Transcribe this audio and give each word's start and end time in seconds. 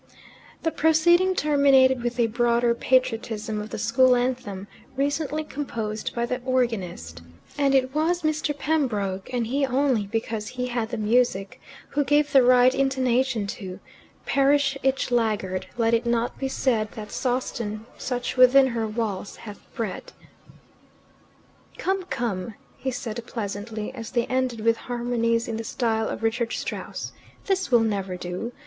The 0.63 0.71
proceeding 0.71 1.35
terminated 1.35 2.01
with 2.01 2.15
the 2.15 2.25
broader 2.25 2.73
patriotism 2.73 3.61
of 3.61 3.69
the 3.69 3.77
school 3.77 4.15
anthem, 4.15 4.67
recently 4.97 5.43
composed 5.43 6.15
by 6.15 6.25
the 6.25 6.41
organist. 6.43 7.19
Words 7.21 7.29
and 7.59 7.71
tune 7.71 7.71
were 7.71 7.71
still 7.71 7.71
a 7.71 7.71
matter 7.71 7.71
for 7.71 7.71
taste, 7.71 7.71
and 7.75 7.75
it 7.75 7.95
was 7.95 8.21
Mr. 8.23 8.57
Pembroke 8.57 9.29
(and 9.31 9.45
he 9.45 9.63
only 9.63 10.07
because 10.07 10.47
he 10.47 10.65
had 10.69 10.89
the 10.89 10.97
music) 10.97 11.61
who 11.89 12.03
gave 12.03 12.31
the 12.31 12.41
right 12.41 12.73
intonation 12.73 13.45
to 13.45 13.79
"Perish 14.25 14.75
each 14.81 15.11
laggard! 15.11 15.67
Let 15.77 15.93
it 15.93 16.07
not 16.07 16.39
be 16.39 16.47
said 16.47 16.93
That 16.93 17.11
Sawston 17.11 17.85
such 17.99 18.35
within 18.37 18.65
her 18.69 18.87
walls 18.87 19.35
hath 19.35 19.59
bred." 19.75 20.13
"Come, 21.77 22.05
come," 22.05 22.55
he 22.75 22.89
said 22.89 23.23
pleasantly, 23.27 23.93
as 23.93 24.09
they 24.09 24.25
ended 24.25 24.61
with 24.61 24.77
harmonies 24.77 25.47
in 25.47 25.57
the 25.57 25.63
style 25.63 26.09
of 26.09 26.23
Richard 26.23 26.53
Strauss. 26.53 27.11
"This 27.45 27.69
will 27.69 27.81
never 27.83 28.17
do. 28.17 28.51